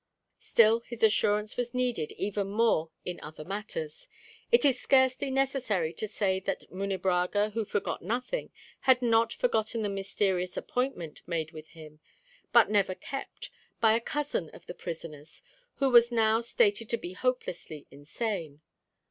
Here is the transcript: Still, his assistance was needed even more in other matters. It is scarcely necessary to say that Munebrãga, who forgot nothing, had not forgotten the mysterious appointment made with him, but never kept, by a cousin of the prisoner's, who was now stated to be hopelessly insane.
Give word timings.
Still, 0.39 0.79
his 0.79 1.03
assistance 1.03 1.57
was 1.57 1.75
needed 1.75 2.11
even 2.13 2.47
more 2.47 2.89
in 3.05 3.19
other 3.21 3.45
matters. 3.45 4.07
It 4.51 4.65
is 4.65 4.79
scarcely 4.81 5.29
necessary 5.29 5.93
to 5.93 6.07
say 6.07 6.39
that 6.39 6.67
Munebrãga, 6.71 7.51
who 7.51 7.63
forgot 7.63 8.01
nothing, 8.01 8.51
had 8.79 9.03
not 9.03 9.31
forgotten 9.31 9.83
the 9.83 9.89
mysterious 9.89 10.57
appointment 10.57 11.21
made 11.27 11.51
with 11.51 11.67
him, 11.77 11.99
but 12.51 12.67
never 12.71 12.95
kept, 12.95 13.51
by 13.79 13.93
a 13.93 13.99
cousin 14.01 14.49
of 14.55 14.65
the 14.65 14.73
prisoner's, 14.73 15.43
who 15.75 15.91
was 15.91 16.11
now 16.11 16.41
stated 16.41 16.89
to 16.89 16.97
be 16.97 17.13
hopelessly 17.13 17.85
insane. 17.91 18.61